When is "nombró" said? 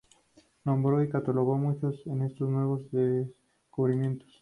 0.65-1.03